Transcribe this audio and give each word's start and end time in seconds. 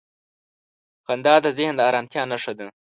•خندا 1.05 1.35
د 1.43 1.47
ذهن 1.57 1.73
د 1.77 1.81
آرامتیا 1.89 2.21
نښه 2.31 2.53
ده. 2.59 2.67